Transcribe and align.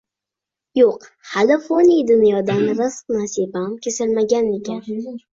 Yo`q, 0.77 0.85
hali 1.33 1.57
foniy 1.65 1.99
dunyodan 2.11 2.63
rizq-nasibam 2.79 3.67
kesilmagan 3.89 4.49
ekan 4.55 4.81